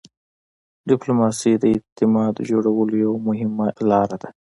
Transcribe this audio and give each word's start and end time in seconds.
ډيپلوماسي 0.89 1.53
د 1.57 1.63
اعتماد 1.73 2.35
جوړولو 2.49 2.93
یوه 3.05 3.17
مهمه 3.27 3.65
لار 3.89 4.09
ده. 4.21 4.29